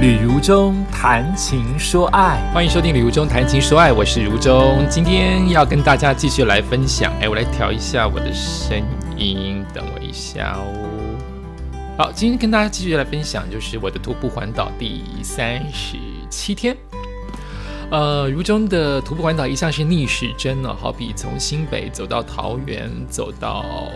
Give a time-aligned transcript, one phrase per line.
[0.00, 7.12] 旅如中谈情说爱，欢迎收听《旅如中谈情说爱》，我是如中，今天要跟大家继续来分享。
[7.20, 8.82] 哎，我来调一下我的声
[9.18, 10.72] 音，等我一下哦。
[11.98, 15.98] 好，今天跟大家继续来分享，就是我的徒步环岛第三十
[16.30, 16.74] 七天。
[17.90, 23.90] 呃，如中的徒步环岛一向是逆时针呢，好比从新北走到桃园，走到。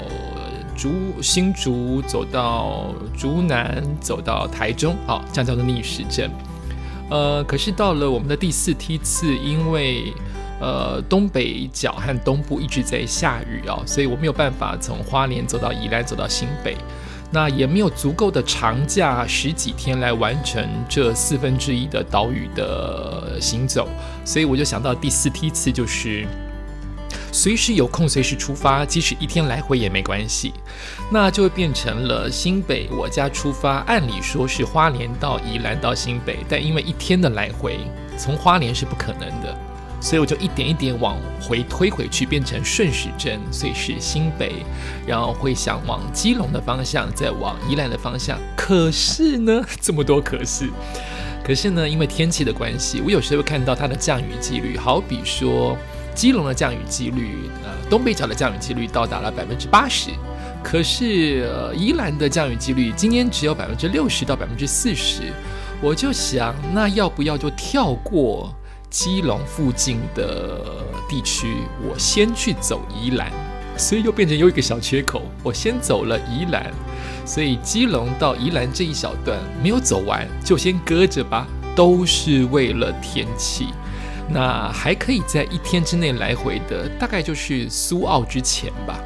[0.77, 0.91] 竹
[1.23, 6.31] 新竹走到竹南，走到台中，好，这样叫做逆时针。
[7.11, 10.13] 呃，可是到了我们的第四梯次，因为
[10.61, 16.77] 呃东北角和东部一直在下雨啊，所以我没有办法从花莲走到宜兰，走到新北，
[17.31, 23.89] 那也没有足够的长假十几天来完成这四分之一的岛屿的行走，
[24.25, 26.27] 所以我就想到第四梯次就是。
[27.35, 30.55] 随时有空，随时出发，即使一天来回也没关系，
[31.11, 33.79] 那就会变成了新北我家出发。
[33.89, 37.81] 按理说是花莲到宜兰到新北，但因为一天的来回，
[38.17, 39.53] 从花莲是不可能的，
[40.01, 44.65] 所以我就一点一点往回推回去，变成顺时针，所以是新北，
[45.05, 48.39] 然后会想往基隆的方向，再往宜兰的方向。
[48.57, 50.71] 可是呢，这么多可是，
[51.45, 55.77] 可是呢，因为天气的关系，我有时候会看到它的降雨几率，好比说。
[56.15, 60.11] 基隆的降雨几率，呃，东北角的降雨几率到达了百分之八十，
[60.63, 65.33] 可是呃宜兰的降雨几率今天只有百分之六十到百分之四十。
[65.83, 68.55] 我就想，那要不要就跳过
[68.89, 70.61] 基隆附近的
[71.09, 71.57] 地区，
[71.87, 73.31] 我先去走宜兰？
[73.77, 76.73] 所以又变成有一个小缺口，我先走了宜兰，
[77.27, 83.75] 所以基隆到宜兰这一小段没有走完，就先搁着吧，都是为了天气。
[84.29, 88.99] 那还可以在一天之内来回的，大概就是苏澳之前吧。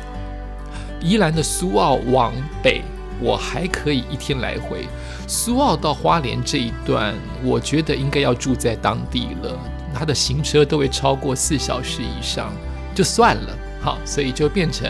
[1.00, 2.82] 宜兰的苏澳往北，
[3.20, 4.86] 我还可以一天来回。
[5.26, 9.58] 苏澳到花莲这一段，我觉得应该要住在当地了。
[9.94, 12.52] 它的行车都会超过四小时以上，
[12.94, 13.56] 就算了。
[13.80, 14.88] 好，所以就变成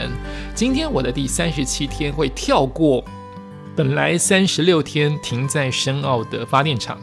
[0.54, 3.04] 今天我的第三十七天会跳过
[3.76, 6.98] 本来三十六天停在深澳的发电厂。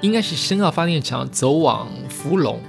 [0.00, 2.60] 应该是深澳发电厂走往福隆，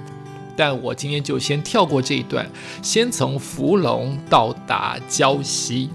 [0.56, 2.50] 但我今天就先跳过这一段，
[2.82, 5.88] 先从福隆到达礁溪，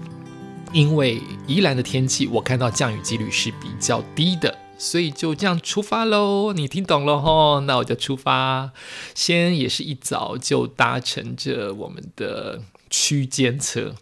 [0.72, 6.52] 因为宜兰的天气我看到降雨几率是比较低的，所以就这样出发喽。
[6.52, 7.60] 你听懂了吼？
[7.60, 8.72] 那我就出发，
[9.14, 13.94] 先也是一早就搭乘着我们的区间车。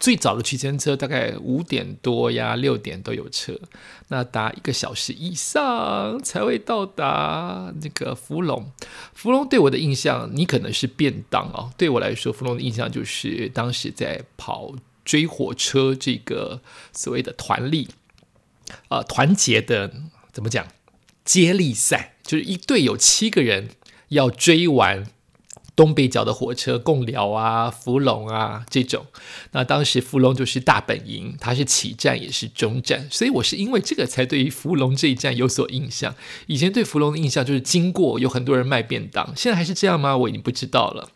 [0.00, 3.60] 最早的区间车大概五点多呀，六点都有车，
[4.08, 8.72] 那搭一个小时以上才会到达那个福隆。
[9.12, 11.70] 福隆对我的印象，你可能是便当哦。
[11.76, 14.74] 对我来说，福隆的印象就是当时在跑
[15.04, 16.62] 追火车这个
[16.94, 17.88] 所谓的团力，
[18.88, 19.92] 呃，团结的
[20.32, 20.66] 怎么讲？
[21.22, 23.68] 接力赛，就是一队有七个人
[24.08, 25.06] 要追完。
[25.76, 29.06] 东北角的火车，贡寮啊、福隆啊这种，
[29.52, 36.14] 那当时福隆就是大本营，它是起站也是终站，所以我是因为这个才对于福隆这一站有所印象。
[36.46, 40.16] 以前对福隆的印象就是经过有很多人卖便当，现在还是这样吗？
[40.16, 41.08] 我已经不知道了。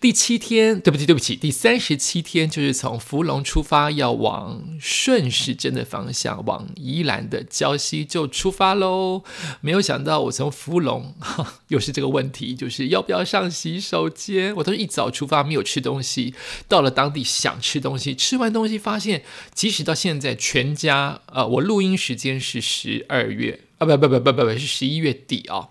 [0.00, 9.24] 第七天，对不起，对不起，第三十七天就是从福隆出发，要往顺时针的方向，往宜兰的礁溪就出发喽。
[9.60, 11.14] 没有想到，我从福隆
[11.68, 14.54] 又是这个问题，就是要不要上洗手间？
[14.56, 16.34] 我都是一早出发，没有吃东西，
[16.68, 19.24] 到了当地想吃东西，吃完东西发现，
[19.54, 25.68] 即使到现在，全家，呃，我录音时间是十二月啊，不不不不不不，是十一月底啊。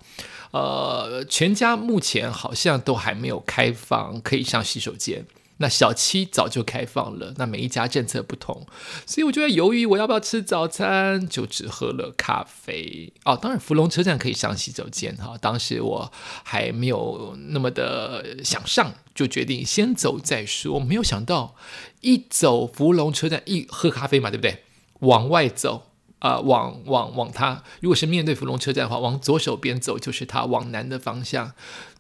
[0.56, 5.26] 呃，全家目前好像都还没有开放可以上洗手间。
[5.58, 8.66] 那小七早就开放了，那每一家政策不同，
[9.06, 13.12] 所以我就在犹豫我要不要吃早餐，就只喝了咖啡。
[13.26, 16.12] 哦，当然福隆车站可以上洗手间哈，当时我
[16.44, 20.80] 还没有那么的想上，就决定先走再说。
[20.80, 21.56] 没有想到
[22.00, 24.64] 一走福隆车站一喝咖啡嘛，对不对？
[25.00, 25.88] 往外走。
[26.26, 31.52] 啊，往往往它，如果是面对福隆车站的话，往左手边走就是它往南的方向，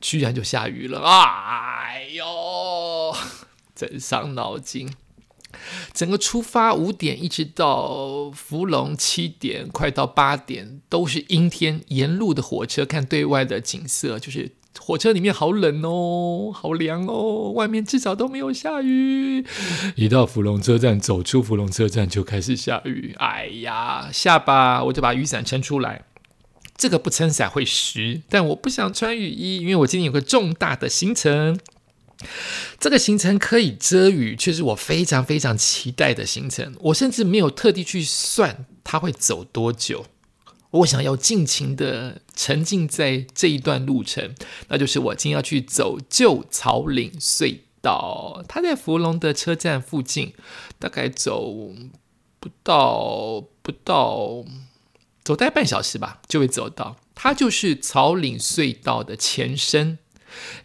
[0.02, 3.16] 居然就下雨了，哎呦，
[3.76, 4.92] 真伤脑筋。
[5.94, 14.54] 整个出发五点一直到福隆七点，快到八点都是阴天，沿路的火车看对外的景色就是。
[14.80, 19.45] 火车里面好冷哦，好凉哦，外面至少都没有下雨。
[19.95, 23.16] 一到福隆车站，走出福隆车站就开始下雨。
[23.18, 26.06] 哎呀，下吧，我就把雨伞撑出来。
[26.77, 31.57] 这个不撑伞会湿，但我不想穿雨衣，因为我今天有个重大的行程。
[32.80, 36.74] 这个行程可以遮雨，却是我非常非常期待的行程。
[36.81, 40.06] 我甚至没有特地去算它会走多久。
[40.75, 44.36] 我想要尽情的沉浸在这一段路程，
[44.68, 48.44] 那就是我今天要去走旧草岭隧道。
[48.48, 50.33] 它在福隆的车站附近，
[50.80, 51.72] 大概走
[52.39, 54.44] 不到不到，
[55.24, 56.98] 走大概半小时吧，就会走到。
[57.13, 59.98] 它就是草岭隧道的前身，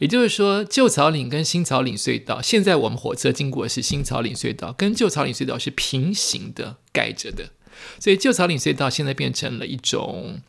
[0.00, 7.50] 也就是说，旧草岭跟新草岭隧道，现在我们火车经过的是新草岭隧道，跟旧草岭隧道是平行的盖着的。
[7.98, 10.40] 所以旧草岭隧道现在变成了一种，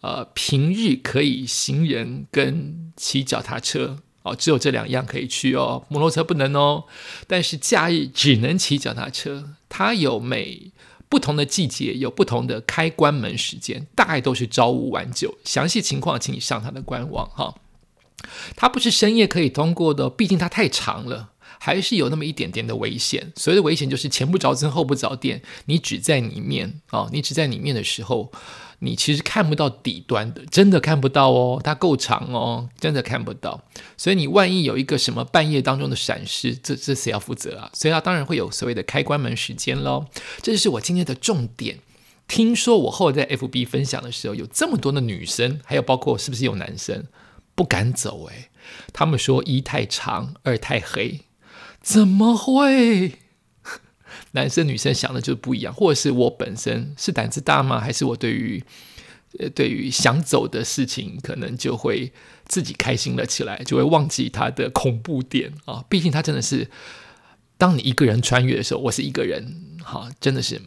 [0.00, 6.84] 呃，平日可以行人跟骑脚踏车哦，只有这两样可以去哦，摩托车不能哦。
[7.26, 10.72] 但是假日只能骑脚踏车，它有每
[11.08, 15.38] 不同的季节有不同的开关门时间，大概都是朝五晚九。
[15.44, 17.54] 详细情况请你上它的官网哈。
[18.54, 21.30] 它不是深夜可以通过的，毕竟它太长了。
[21.58, 23.32] 还是有那么一点点的危险。
[23.36, 28.30] 所谓的危险就是前不着村后不着店，你只在里面啊，你只在里面的时候，
[28.80, 31.60] 你其实看不到底端的，真的看不到哦。
[31.62, 33.62] 它够长哦，真的看不到。
[33.96, 37.70] 所以你万一有一个什么半夜当中的闪失，这这谁要负责啊？
[37.74, 40.06] 所以它当然会有所谓的开关门时间喽。
[40.42, 41.80] 这就是我今天的重点。
[42.26, 47.06] 听说我后来在 FB 分享的时候，有这么多的女生，还有包括是不是有男生
[47.56, 48.26] 不敢走？
[48.26, 48.50] 诶，
[48.92, 51.22] 他们说一太长，二太黑。
[51.80, 53.14] 怎么会？
[54.32, 57.80] 男生女生想的就不一样，或者是我本身是胆子大吗？
[57.80, 58.62] 还是我对于
[59.38, 62.12] 呃对于想走的事情，可能就会
[62.46, 65.84] 自己开心了起来，就会忘记它的恐怖点啊！
[65.88, 66.68] 毕竟它真的是，
[67.56, 70.60] 当你一个人穿越的时候，我是一个人，哈，真的是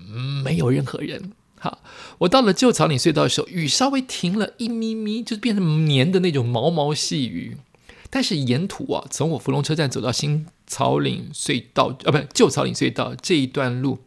[0.44, 1.34] 没有任何人。
[1.60, 1.82] 好，
[2.20, 7.58] 我到了旧草岭隧道的时候，雨稍微停了一咪咪，就变成黏的那种毛毛细雨。
[8.14, 14.02] 但是沿途啊，从我福隆车站走到新草岭隧道，啊，不，旧草岭隧道这一段路，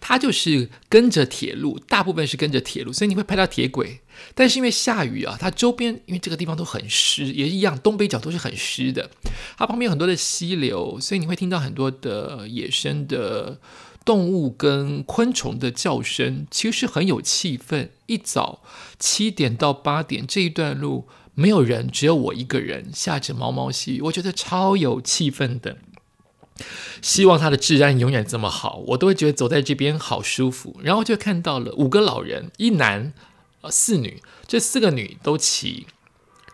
[0.00, 4.00] 它就是跟着铁路，大部分是跟着铁路，所以你会拍到铁轨。
[4.34, 9.10] 但是因为下雨啊，它周边因为这个地方都很湿，也一样，东北角都是很湿的。
[9.58, 13.60] 它旁边有很多的溪流，所以你会听到很多的野生的
[14.06, 17.90] 动物跟昆虫的叫声，其实很有气氛。
[18.06, 18.62] 一早
[18.98, 21.06] 七点到八点这一段路。
[21.34, 25.78] 没有人，只有我一个人，下着毛毛细雨，我觉得超有气氛的。
[27.00, 30.78] 希望它的治安永远这么好，我都会觉得走在这边好舒服。
[30.82, 33.12] 然后就看到了五个老人，一男
[33.62, 35.86] 呃四女，这四个女都骑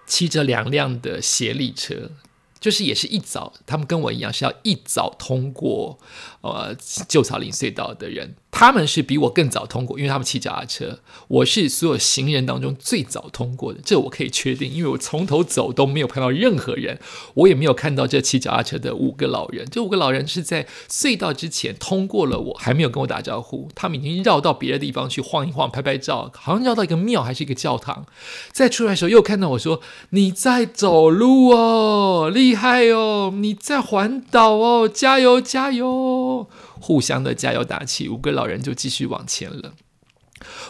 [0.07, 2.13] 骑着两辆的斜力车。
[2.61, 5.97] 就是也是一早，他们跟我一样是要一早通过
[6.41, 6.75] 呃
[7.07, 10.99] 旧草岭隧道的人，他们是比我更早通过，因为他们骑脚踏车。
[11.29, 16.99] 我是所有行人当中最早通过的，这我可以确定，因为我从头走都没有看到任何人，
[17.35, 19.65] 我也没有看到这骑脚踏车的五个老人。
[19.71, 28.07] 这五个老人是在隧道之前通过了，我还没有跟我打招呼，他们已经绕到别的地方去晃一晃、拍拍照，好像绕到一个庙还是一个教堂。
[28.51, 33.33] 再出来的时候又看到我说：“你在走路哦，厉害哦！
[33.37, 36.49] 你在环岛哦，加油加油！
[36.81, 39.75] 互相的加油打气，五个老人就继续往前了。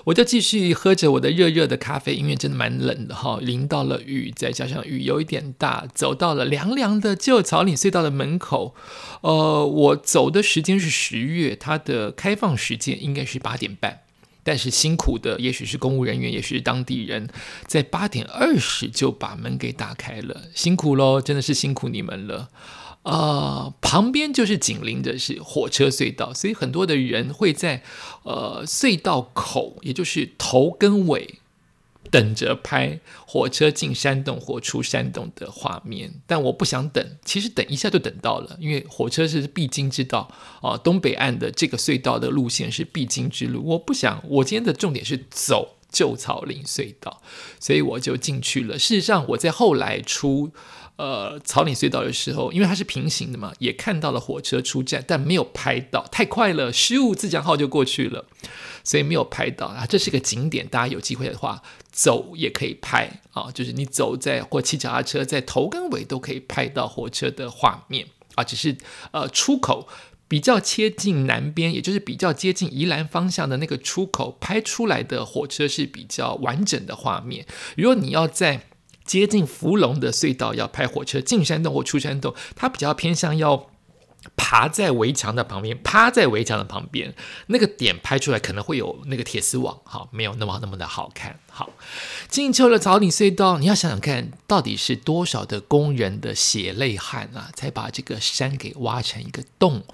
[0.04, 8.74] 我就继续喝着我的热热的咖啡，因为真的蛮冷的哈，淋到了雨，再加上雨有一点大，走到了凉凉的旧草岭隧道的门口。
[9.20, 14.00] 呃，我走的时间是十月，它的开放时间应该是八点半。
[14.42, 17.28] 但是辛苦的，也许是公务人员，也许是当地人，
[17.66, 22.48] 在八点二十就把门给打开了，辛苦喽，真的是辛苦你们了。
[23.10, 27.82] 呃，旁边就是紧邻的是火车隧道，所以很多的人会在
[28.24, 31.36] 呃隧道口，也就是头跟尾。
[32.10, 37.06] 等着拍火车进山洞或出山洞的画面，但我不想等。
[37.22, 40.30] 其实等一下就等到了，因为火车是必经之道
[40.62, 40.74] 啊。
[40.78, 44.22] 东北岸的这个隧道的路线是必经之路，我不想。
[44.26, 47.20] 我今天的重点是走旧草岭隧道，
[47.60, 48.78] 所以我就进去了。
[48.78, 50.50] 事实上，我在后来出
[50.98, 58.26] 呃草岭隧道的时候，因为它是平行的嘛，也看到了火车出站，但没有拍到，太快了，失误自强号就过去了。
[58.84, 61.62] 所以没有拍到啊，这是个景点，大家有机会的话
[61.92, 68.76] 走也可以拍啊，就是你走在或骑脚踏车，在头跟尾都可以拍到火车的画面啊，只是
[69.10, 69.86] 呃出口
[70.26, 77.46] 比较接近南边，也就是比较接近宜兰方向的那个出口拍出来的火车是比较完整的画面。
[77.76, 78.62] 如果你要在
[79.08, 83.70] 接近芙蓉的隧道要拍火车进山洞或出山洞，它比较偏向要。
[84.36, 87.14] 爬在围墙的旁边，趴在围墙的旁边，
[87.46, 91.38] 那个点拍出来可能会有那个铁丝网，好，没有那么那么的好看。
[91.48, 91.70] 好，
[92.28, 99.84] 进去了草岭隧道，你要想想看，到底是多少的工人的血泪汗啊，才把这个山给挖成一个洞，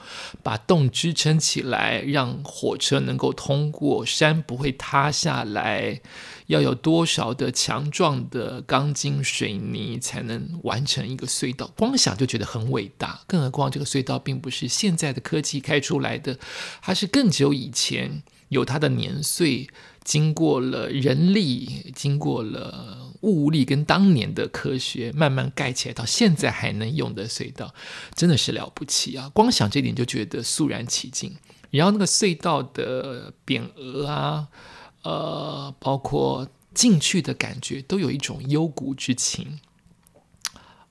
[0.42, 6.00] 把洞支撑起来，让火车能够通过，山不会塌下来。
[6.46, 11.72] 要有多少的强壮的钢筋水泥才能完成一个隧道？
[11.76, 16.38] 光想就觉得很伟大，更何况这个隧道并不是现在的科技开出来的，
[16.82, 19.68] 它是更久以前有它的年岁，
[20.04, 27.74] 经过了人力，经过了物力跟当年的科学慢慢盖起来，到现在还能用的隧道，
[28.14, 29.30] 真的是了不起啊！
[29.32, 31.34] 光想这点就觉得肃然起敬。
[31.70, 34.48] 然后那个隧道的匾额啊。
[35.04, 39.60] 呃，包括进去的感觉，都有一种幽谷之情。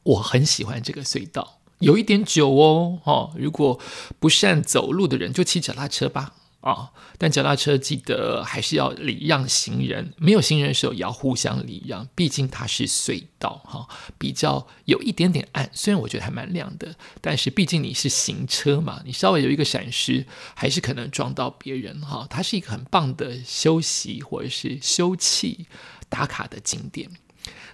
[0.04, 3.80] 我很喜欢这个隧道，有一点久哦，哦，如果
[4.20, 6.36] 不善走路的人，就骑脚踏车吧。
[6.64, 6.92] 啊！
[7.18, 13.86] 但脚踏车记得还是要礼让行人，没有行人的时候也要互相礼让，毕竟它是隧道哈，
[14.18, 15.70] 比较有一点点暗。
[15.74, 22.26] 虽然我觉得还蛮亮的，但是毕竟你是行车嘛，你稍微有一个闪失，还是可能撞到别人哈。
[22.30, 25.66] 它是一个很棒的休息或者是休憩
[26.08, 27.10] 打卡的景点。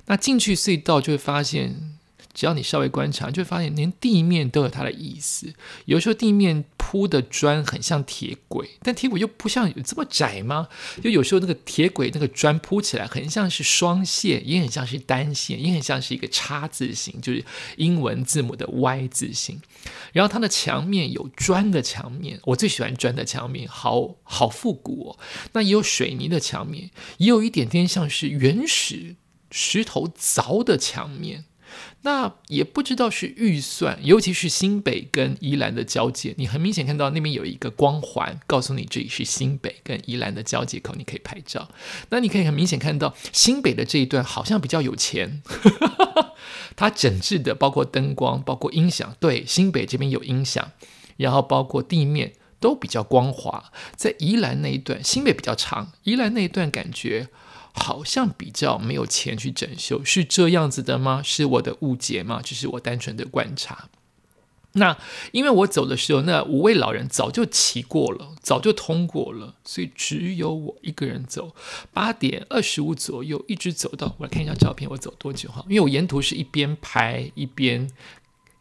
[0.08, 1.98] 那进去隧道就会发现。
[2.39, 5.53] 只要你稍微观察，就会发现连地面都有它的意思。
[5.84, 10.69] 有时候地面铺的砖很像铁轨，但铁轨又不像有这么窄吗？
[11.03, 17.43] 就有时候那个铁轨那个砖铺起来很像是双线，也很像是单线，也很像是一个叉字形，就是
[17.75, 19.60] 英文字母的 Y 字形。
[20.13, 25.19] 然后它的墙面有砖的墙面，我最喜欢砖的墙面，好好复古哦。
[25.51, 29.17] 那也有水泥的墙面，也有一点点像是原始
[29.51, 31.43] 石头凿的墙面。
[32.01, 41.69] 那也不知道是预算，尤其是新北跟宜兰的交界，你很明显看到那边有一个光环，告诉你这里是新北跟宜兰的交界口，你可以拍照。
[42.09, 45.43] 那你可以很明显看到新北的这一段好像比较有钱，
[46.77, 50.71] 它整治的包括灯光、包括音响，对，新北这边有音响，
[51.17, 53.71] 然后包括地面都比较光滑。
[53.97, 57.27] 在宜兰那一段，新北比较长，宜兰那一段感觉。
[57.73, 61.21] 好像比较没有钱去整修，是这样子的吗？
[61.23, 62.41] 是我的误解吗？
[62.43, 63.89] 只是我单纯的观察。
[64.73, 64.95] 那
[65.31, 71.55] 因为我走的时候，那五位老人早就骑过了，早就通过了，所以只有我一个人走。
[71.91, 75.65] 八点二十五左右，一直走到我来看一下照片，我走多久哈？
[75.67, 77.89] 因为我沿途是一边拍一边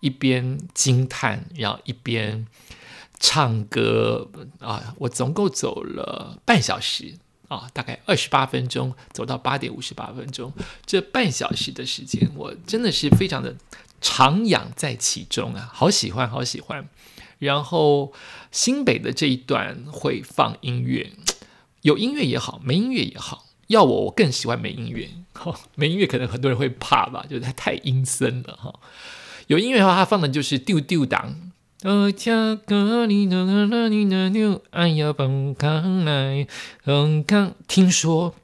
[0.00, 2.47] 一边惊叹，然后一边
[3.21, 4.95] 唱歌啊！
[5.00, 7.17] 我总共走了半小时。
[7.49, 10.52] 啊，大概二十八分钟走到八点五十八分钟，
[10.87, 13.57] 这半小时的时间，我真的是非常的
[14.00, 16.88] 徜徉在其中啊，好喜欢，好喜欢。
[17.38, 18.12] 然后
[18.52, 21.12] 新北的这一段会放音乐，
[21.83, 23.47] 有音乐也好，没音乐也好。
[23.69, 25.09] 要我，我更喜欢没音乐。
[25.35, 28.75] 哈，没音乐可能很多人会怕吧，就是它太阴森了哈。
[29.47, 31.48] 有音乐的话，它放的就是丢丢档。
[31.85, 36.49] 哦，恰克里诺拉尼那牛，哎呀，蹦康来，
[36.85, 37.55] 蹦康。
[37.69, 38.35] 听说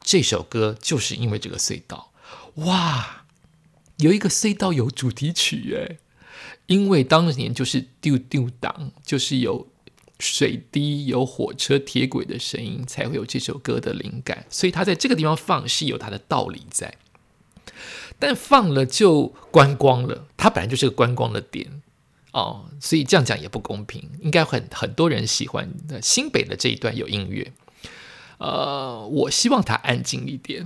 [0.00, 2.12] 这首歌就是因为这个隧道，
[2.54, 3.24] 哇，
[3.96, 5.98] 有一个隧道有主题曲哎，
[6.66, 9.66] 因为当年就是丢丢档，就是有
[10.20, 16.94] 水滴、有火车、铁轨的声音，才会有这首歌的灵感，所以他在这个地方放是有它的道理在，
[18.20, 21.82] 但放了就观光了，它本来就是个观光的点。
[22.32, 27.52] 哦，所以这样讲也不公平，应该很很多人喜欢的新北的这一段有音乐，
[28.38, 30.64] 呃，我希望它安静一点。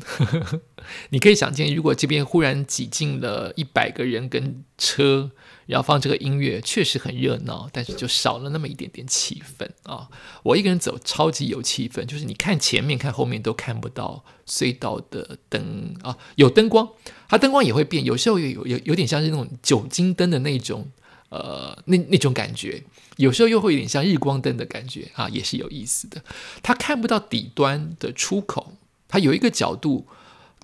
[1.09, 5.31] 你可以想见，如果这边忽然挤进了一百个人跟车，
[5.65, 10.11] 然后放这个音乐，确实很热闹，但是就少了那么一点点气氛啊。
[10.43, 16.87] 我一个人走超级有气氛，就是你看前面看后面都看不到隧道的灯啊，有灯光，
[17.27, 20.91] 它灯光也会变，有时候有有有点像是那种酒精灯的那种。
[21.35, 22.85] 呃，那那种感觉，
[23.17, 26.23] 有时候又会有点像日光灯的感觉啊，也是有意思的。
[26.63, 28.75] 它看不到底端的出口，
[29.09, 30.07] 它有一个角度，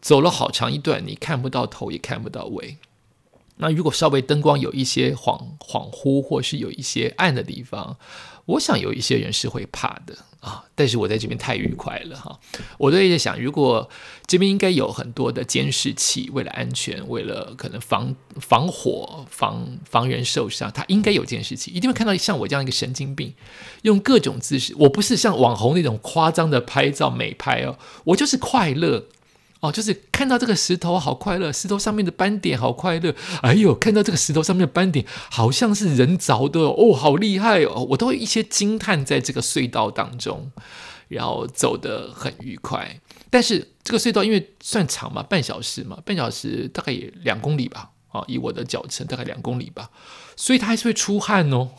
[0.01, 2.77] 走了好长一段，你看不到头，也看不到尾。
[3.57, 7.99] 那如果稍微灯光有一些恍恍惚，或是有一些暗的地方，
[8.47, 10.65] 我想有一些人是会怕的啊。
[10.75, 12.39] 但是我在这边太愉快了哈。
[12.79, 13.89] 我都在想，如果
[14.27, 23.35] 这边应该有很多的监视器，为了安全，为了可能防防火、防防人受伤，他应该有监视器，一定会看到像我这样一个神经病，
[23.83, 24.75] 用各种姿势。
[24.79, 29.07] 我不是像网红那种夸张的拍照美拍哦，我就是快乐。
[29.61, 33.15] 哦，就是看到这个石头好快乐，石头上面的斑点好快乐。
[33.43, 37.87] 哎呦，看到这个石头上面的斑点，好像是人凿的哦，好厉害哦！
[37.91, 40.51] 我都会一些惊叹在这个隧道当中，
[41.09, 43.01] 然后走得很愉快。
[43.29, 49.91] 但是这个隧道因为算长嘛，半小时嘛，半小时大概也两公里吧，啊，以我的脚程大概两公里吧，
[50.37, 51.69] 所以它还是会出汗哦。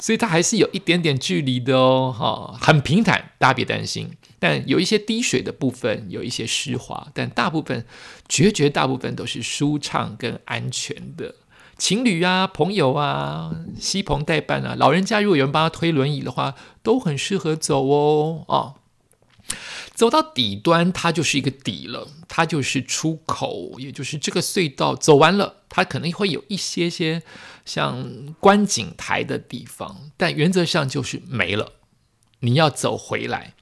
[0.00, 4.10] 所以它还是有一点点距离的哦，哈，很平坦，大家别担心。
[4.44, 7.86] 但有一些滴水的部分，有一些湿滑，但大部分
[8.28, 11.36] 绝绝大部分都是舒畅跟安全的。
[11.78, 18.74] 情侣啊，朋友啊，西朋代伴啊，老人家如果有人帮他推轮椅的话，都很适合走哦，啊。
[19.94, 27.22] 走到底端，它就是一个底了，它就是出口，也就是这个隧道走完了，它可能会有一些些
[27.64, 31.72] 像观景台的地方，但原则上就是没了，
[32.40, 33.54] 你要走回来。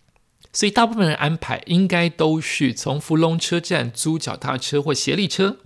[0.52, 5.56] 所以大部分人安排应该都是从福隆车站租脚踏车或协力车，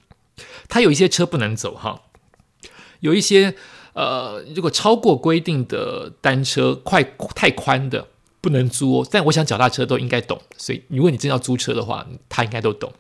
[0.68, 2.02] 它有一些车不能走哈，
[3.00, 3.54] 有一些
[3.94, 7.02] 呃，如果超过规定的单车快
[7.34, 8.08] 太宽的。
[8.38, 12.92] 不能租哦，但我想脚踏车都应该懂，所以如果你真要租车的话，他应该都懂。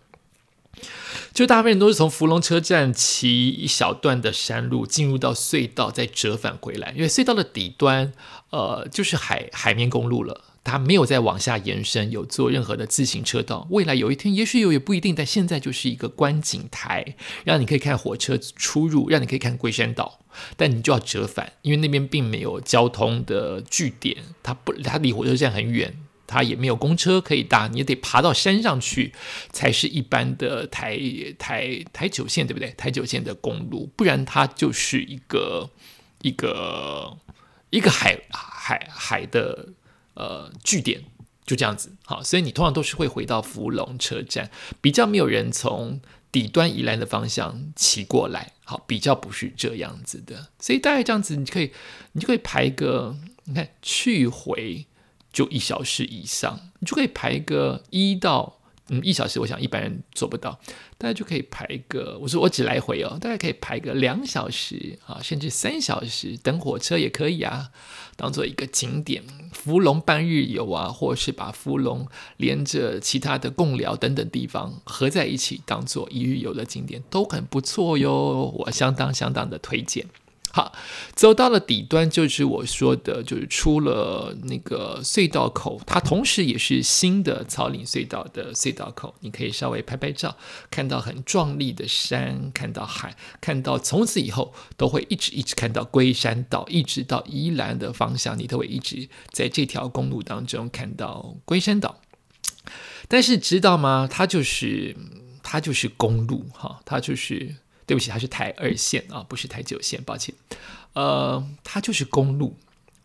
[1.32, 8.12] 就大部分人都是从福隆车站骑一小段的山路进入到隧道，再折返回来，因为隧道的底端，
[8.50, 10.42] 呃，就是海海面公路了。
[10.66, 13.68] 它没有再往下延伸，有做任何的自行车道。
[13.70, 15.14] 未来有一天，也许有，也不一定。
[15.14, 20.18] 但现在就是一个观景台，让你可以看火车出入，让你可以看龟山岛。
[20.56, 25.96] 但你就要折返，因为那边并没有交通的据点，它不，它离火车站很远，
[26.26, 29.12] 它也没有公车可以搭，你得爬到山上去，
[29.52, 30.98] 才是一般的台
[31.38, 32.70] 台台九线，对不对？
[32.72, 35.70] 台九线的公路，不然它就是一个
[36.22, 37.16] 一个
[37.70, 39.68] 一个海海海的。
[40.16, 41.04] 呃，据点
[41.46, 46.00] 就这样子，好，所以你通常都是会回到福隆车站，比较没有人从
[46.32, 51.70] 底端宜兰的方向骑过来，好，比较不是这样子的，所以大概这样子，你可以，
[52.12, 54.86] 你就可以排个，你看去回
[55.32, 58.54] 就一小时以上，你就可以排个一到。
[58.88, 60.58] 嗯，一小时我想一般人做不到，
[60.96, 67.70] 大家就可以排个，我说我只来回哦，大家可以排个两小时啊，甚至三小时等火车也可以啊，
[68.16, 80.06] 当做一个景点，芙蓉半日游啊，或是把芙蓉连着其他的贡寮等等地方合在一起，当做一日游的景点都很不错哟，我相当相当的推荐。
[80.56, 80.72] 好，
[81.14, 89.14] 走到了底端，就是我说的，就是出了那个隧道口，它同时也是新的草岭隧道的隧道口。
[89.20, 90.34] 你可以稍微拍拍照，
[90.70, 102.00] 看到很壮丽的山，看到海，看到从此以后都会一直一直看到龟山岛，一直到宜兰的方向，你都会一直在这条公路当中看到龟山岛。
[103.08, 104.08] 但是知道吗？
[104.10, 104.96] 它就是
[105.42, 107.56] 它就是公路哈，它就是。
[107.86, 110.34] 对不起，它是台二线啊，不是台九线，抱歉。
[110.94, 112.56] 呃，它就是公路，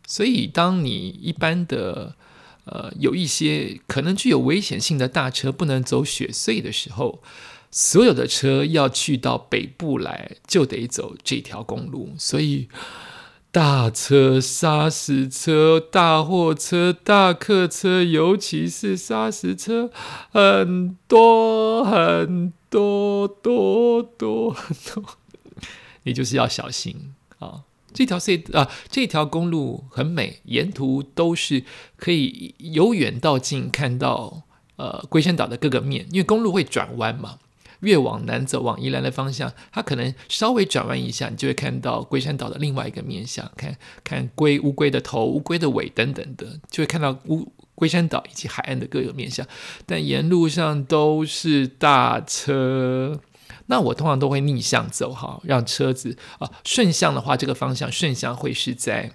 [0.07, 2.15] 所以当你一般的
[2.65, 7.21] 呃有一些可能具有危险性的大车不能走雪隧的时候，
[7.69, 12.67] 所有的车要去到北部来就得走这条公路，所以
[13.51, 19.91] 大车、砂石车、大货车、大客车，尤其是砂石车，
[20.31, 22.53] 很多很。
[22.71, 24.55] 多多多
[24.95, 25.03] 多，
[26.03, 27.63] 你就是要小心啊！
[27.93, 31.65] 这条隧啊，这条公路很美，沿途都是
[31.97, 34.43] 可以由远到近看到
[34.77, 37.39] 呃龟山岛的各个面，因为公路会转弯嘛。
[37.81, 47.51] 越往南走，往宜兰的方向，它可能稍微转弯一下，你就会看到龟山岛的另外一个面相，看看龟乌龟的头、乌龟的尾等等的，就会看到乌。
[47.81, 49.43] 龟山岛以及海岸的各个面向，
[49.87, 53.19] 但沿路上都是大车，
[53.65, 59.11] 那我通常都会逆向走哈，让车子啊顺向的话，这个方向顺向会是在。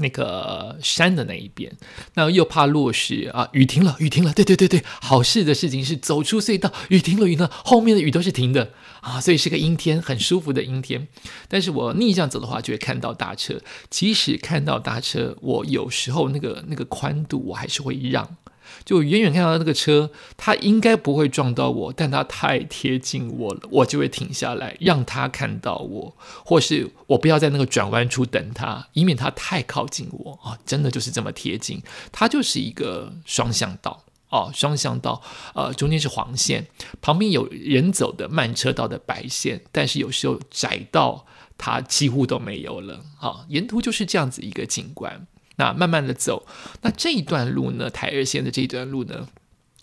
[0.00, 1.70] 那个山的那一边，
[2.14, 3.48] 那又怕落石啊！
[3.52, 11.08] 雨停了，雨停了，对对对对，好事的事情是走出隧道，雨停了，雨呢，后面的雨都是停的啊，所以是个阴天，很舒服的阴天。
[11.48, 18.36] 但是我逆向走的话，就会看到大车，即使看到大车，我有时候那个那个宽度，我还是会让。
[18.84, 30.58] 就远远看到那个车，它应该不会撞到我，但它太贴近我了，我就会停下来，让它看到我，或是我不要在那个转弯处等它，以免它太靠近我啊！
[30.64, 35.22] 真的就是这么贴近，它就是一个双向道哦，双向道，
[35.54, 36.66] 呃，中间是黄线，
[37.00, 45.26] 旁边有人走的慢车道的白线，但是有时候窄道它几乎都没有了，好，沿途就是这样子一个景观。
[45.58, 46.46] 那慢慢的走，
[46.82, 47.90] 那这一段路呢？
[47.90, 49.28] 台二线的这一段路呢？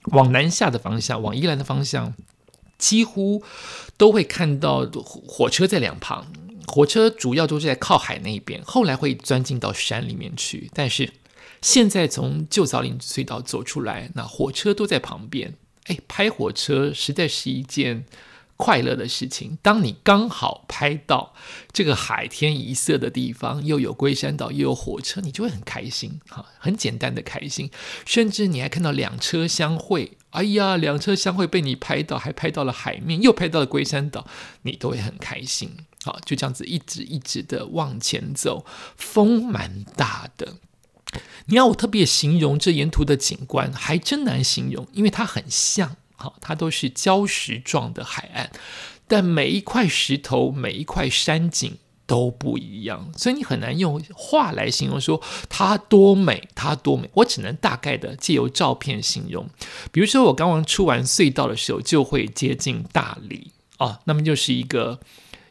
[0.06, 2.14] 往南下的方向，往宜兰的方向，
[2.78, 3.44] 几乎
[3.98, 6.28] 都会看到火车在两旁。
[6.68, 10.70] 火车主要都是在靠海那边，后来会钻进到山里面去。
[10.74, 11.12] 但是
[11.62, 15.54] 现在从旧枣林隧道走出来，那火车都在旁边。
[15.86, 18.06] 哎，拍火车实在是一件。
[18.58, 21.34] 快乐的事情，当你刚好拍到
[21.74, 27.70] 这个海天一色的地方，又有龟山岛，又有火车，你就会很开心哈，很简单的开心。
[28.06, 34.26] 甚至你还看到两车相会，哎呀，两车相会被你拍到，还拍到了海面，又拍到了龟山岛，
[34.62, 35.76] 你都会很开心。
[36.06, 38.66] 好，就这样子一直一直的往前走，
[38.96, 40.56] 风蛮大的。
[41.48, 45.98] 你要我特别形容这沿途的景观，还真难形容，因为它很像。
[46.16, 48.50] 好，它都是礁石状的海岸，
[49.08, 57.10] 但每一块石头、每一块山景都不一样，所以你很难用话来形容说它多美，它多美。
[57.16, 59.50] 我只能大概的借由照片形容。
[59.92, 65.00] 比如说，我刚刚出完隧道的时候，就会接近大理啊，那么就是一个。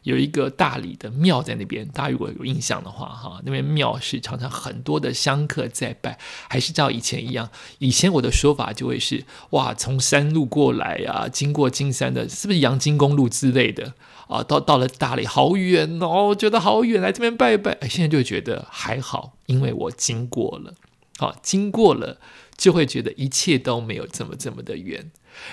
[0.05, 7.49] 有一个大理的庙在那边，大家如果有印象的话，哈，那边庙是常常很多的香客在拜，还是照以前一样。
[7.79, 13.95] 以前我的说法就会是，哇，从山路过来呀，经过金山的，是不是阳金公路之类的
[14.27, 14.43] 啊？
[14.43, 17.75] 到到了大理，好远哦，觉得好远，来这边拜一拜。
[17.89, 20.75] 现在就觉得还好，因为我经过了，
[21.17, 22.19] 好，经过了
[22.55, 25.11] 就会觉得一切都没有这么这么的远。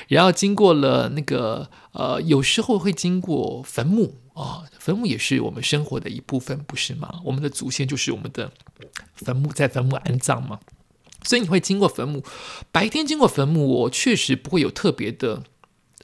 [0.08, 7.20] 然后经过了那个呃，有时候会经过坟墓啊，坟墓也是我们生活的一部分，不是吗？
[7.24, 8.50] 我们的祖先就是我们的
[9.14, 10.58] 坟墓，在坟墓安葬嘛，
[11.24, 12.24] 所以你会经过坟墓。
[12.70, 15.42] 白天经过坟墓，我确实不会有特别的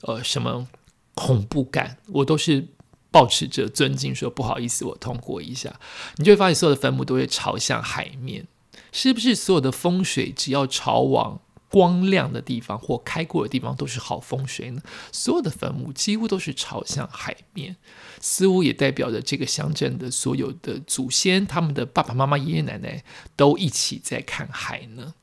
[0.03, 0.69] 呃什么
[1.15, 2.69] 恐怖感，我都是
[3.11, 5.81] 保持着尊敬，说不好意思，我通过一下。
[6.17, 8.47] 你就会发现，所有的坟墓都会朝向海面，
[8.93, 9.35] 是不是？
[9.35, 11.41] 所有的风水只要朝往。
[11.71, 14.83] 光亮的地方或开阔的地方都是好风水呢。
[15.13, 17.77] 所有的坟墓几乎都是朝向海面，
[18.21, 23.05] 似乎也代表着这个乡镇的所有的祖先，他们的爸爸妈妈、爷爷奶奶
[23.37, 25.15] 都一起在看海呢。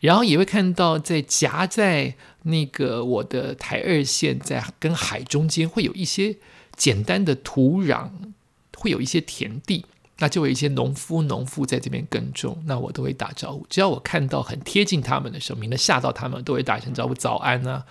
[0.00, 6.36] 然后也会看到，在夹在那个我的台二线在跟海中间，会有一些
[6.76, 8.10] 简单的土壤，
[8.76, 9.84] 会有一些田地。
[10.18, 13.64] 那就有一些农夫、农妇在这边耕种，那我都会打招呼。
[13.70, 17.84] 只要我看到很贴近他们的时候，免得吓到他们，都会打一声招呼：“早安啊！”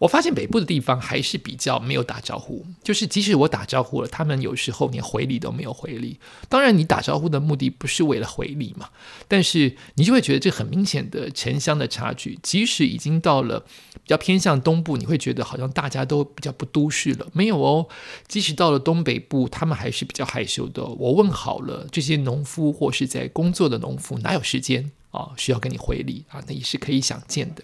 [0.00, 6.18] 我发现北部的地方还是比较没有打招呼，就是即使我打招呼了，他们有时候连回礼都没有回礼。
[6.48, 8.88] 当然，你打招呼的目的不是为了回礼嘛？
[9.28, 12.38] 但是你就会觉得这很明显的城乡的差距。
[12.42, 17.26] 即使已经到了比较偏向东部，你会觉得好像大家都比较不都市了。
[17.34, 17.86] 没有哦，
[18.26, 20.82] 即使到了东北部，他们还是比较害羞的。
[20.82, 25.28] 我问好了，这些农夫或是在工作的农夫，哪有时间啊？
[25.36, 26.42] 需要跟你回礼啊？
[26.46, 27.62] 那也是可以想见的。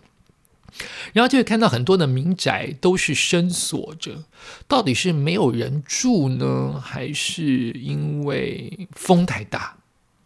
[1.13, 4.25] 然后就会看到很多的民宅都是深锁着，
[4.69, 9.79] 到底是没有人住呢，还是因为风太大？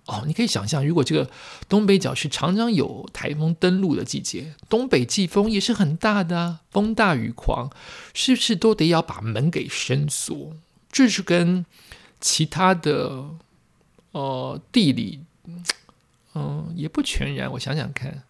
[0.07, 1.31] 哦，你可以想象，如果这个
[1.69, 7.71] 东北角是常常有台风登陆的季节，东北季风也是很大的，风大雨狂，
[8.13, 10.57] 是不是都得要把门给深锁？
[10.91, 11.65] 这是跟
[12.21, 13.27] 其他的
[14.11, 15.21] 呃地理，
[16.35, 17.53] 嗯，也不全然。
[17.53, 18.25] 我想想看，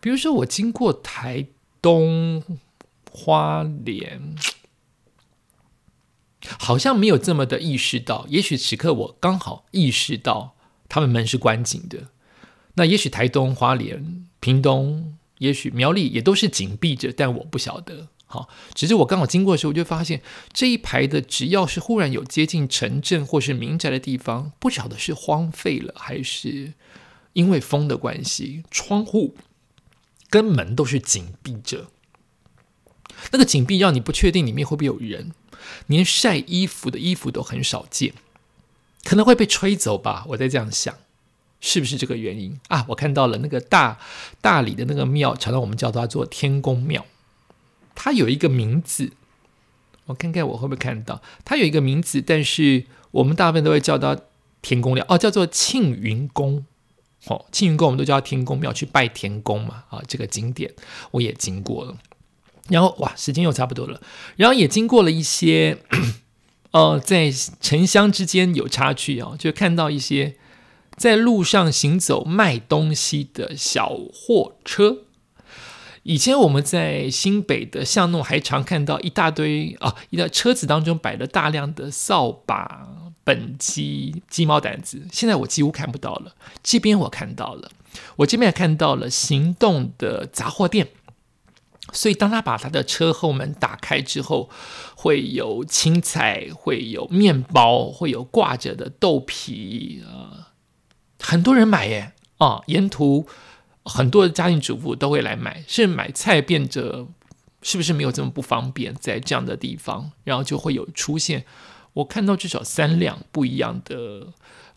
[0.00, 1.46] 比如说我经过台。
[1.86, 2.42] 东
[3.12, 4.34] 花莲
[6.58, 10.56] 好像没有这么的意识到，也许此刻我刚好意识到
[10.88, 12.08] 他们门是关紧的。
[12.74, 18.08] 那也许台东花莲、屏东，也许苗栗也都是紧闭着，但我不晓得。
[18.26, 20.20] 好，只是我刚好经过的时候，我就发现
[20.52, 26.72] 这一排的，只要是忽然有接近城镇或是民宅的地方，不晓得是荒废了，还是
[27.34, 29.36] 因为风的关系，窗户。
[30.28, 31.86] 跟门都是紧闭着，
[33.32, 35.32] 那个紧闭让你不确定里面会不会有人，
[35.86, 38.12] 连晒衣服的衣服都很少见，
[39.04, 40.24] 可能会被吹走吧。
[40.28, 40.94] 我在这样想，
[41.60, 42.84] 是不是这个原因啊？
[42.88, 43.98] 我看到了那个大
[44.40, 47.06] 大理的那个庙，常常我们叫它做天宫庙，
[47.94, 49.12] 它有一个名字，
[50.06, 54.18] 我看看我会不会看到，它有一个名字，但是我们大部分都会叫它
[54.60, 56.66] 天宫庙哦，叫做庆云宫。
[57.26, 59.84] 哦，庆云宫我们都叫天宫庙，去拜天宫嘛。
[59.88, 60.72] 啊，这个景点
[61.10, 61.96] 我也经过了。
[62.68, 64.00] 然后哇，时间又差不多了。
[64.36, 65.78] 然后也经过了一些，
[66.72, 70.36] 呃，在城乡之间有差距啊，就看到一些
[70.96, 74.98] 在路上行走卖东西的小货车。
[76.04, 83.05] 以前我们在新北的巷弄还常看到一大堆啊，一辆车子当中摆了大量的扫把。
[83.26, 86.36] 本鸡鸡毛掸子，现在我几乎看不到了。
[86.62, 87.72] 这边我看到了，
[88.18, 90.90] 我这边也看到了行动的杂货店。
[91.92, 94.48] 所以当他把他的车后门打开之后，
[94.94, 100.46] 会有青菜，会有面包，会有挂着的豆皮，呃，
[101.18, 103.26] 很多人买耶啊，沿途
[103.84, 107.08] 很多的家庭主妇都会来买，是买菜变着。
[107.62, 108.94] 是不是没有这么不方便？
[109.00, 111.44] 在这样的地方，然后就会有出现，
[111.96, 114.28] 我看到至少三辆不一样的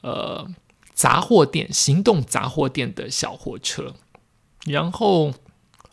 [0.02, 0.48] 呃
[0.94, 3.94] 杂货店、行动杂货店的小货车。
[4.66, 5.34] 然后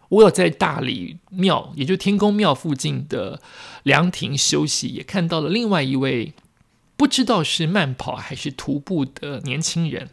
[0.08, 3.40] 我有在大理庙，也就天宫庙附近的
[3.82, 6.34] 凉亭休息，也看到了另外一位
[6.96, 10.10] 不知道是慢跑还是徒步的年轻人。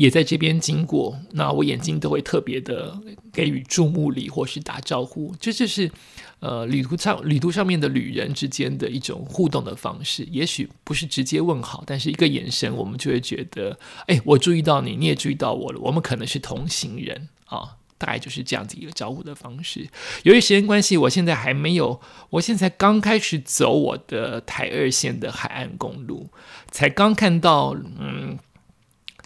[0.00, 2.98] 也在这边经过，那我眼睛都会特别的
[3.30, 5.92] 给予注目礼或是打招呼，这就是
[6.38, 10.26] 呃旅途上旅途上面的旅人之间的一种互动的方式。
[10.30, 19.86] 也许不是直接问好，但是一个眼神，我们就会觉得，哎，我注意到你，你也注意到我了，我们可能是同行人啊，大概就是这样子一个招呼的方式。
[20.22, 26.30] 由于时间关系，我现在还没有，我现在刚开始走我的台二线的海岸公路，
[26.70, 28.38] 才刚看到，嗯。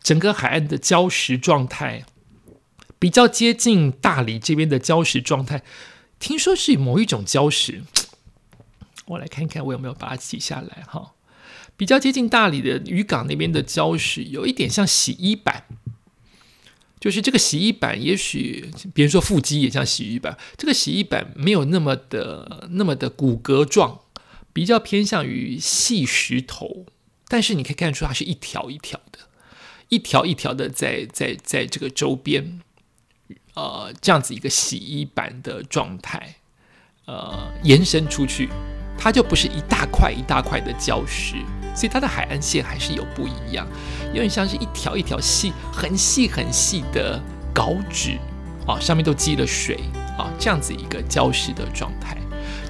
[0.04, 2.04] 整个海岸的礁石状态
[2.98, 5.62] 比较接近大理这边的礁石状态，
[6.20, 7.82] 听说是某一种礁石，
[9.06, 11.14] 我来看看我有没有把它记下来哈。
[11.76, 15.64] 比较接近大理的渔港那边的礁石，有一点像洗衣板，
[17.00, 24.02] 就是这个洗衣板，也许别人说腹肌也像洗衣板，这个洗衣板没有那么的那么的骨骼状，
[24.52, 26.86] 比较偏向于细石头，
[27.26, 29.18] 但是你可以看出它是一条一条的。
[29.94, 32.60] 一条一条的在在在这个周边，
[33.54, 36.34] 呃，这样子一个洗衣板的状态，
[37.04, 38.48] 呃，延伸出去，
[38.98, 41.36] 它就不是一大块一大块的礁石，
[41.76, 43.64] 所以它的海岸线还是有不一样，
[44.08, 47.22] 有点像是一条一条细、很细很细的
[47.54, 48.18] 稿纸
[48.66, 49.78] 啊，上面都积了水
[50.18, 52.18] 啊，这样子一个礁石的状态。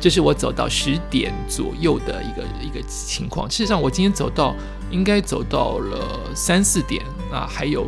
[0.01, 3.51] 这是我走到十点左右的一个一个情况。
[3.51, 4.55] 事实上，我今天走到
[4.91, 7.03] 应该走到了三四点
[7.33, 7.87] 啊，还有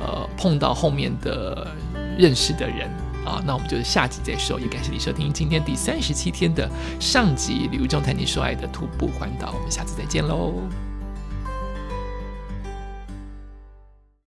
[0.00, 1.66] 呃碰到后面的
[2.18, 2.88] 认识的人
[3.24, 3.42] 啊。
[3.46, 4.58] 那我们就下集再说。
[4.58, 6.68] 也感谢你收听今天第三十七天的
[6.98, 9.48] 上集《旅游中谈你说爱的徒步环岛》。
[9.54, 10.54] 我们下次再见喽。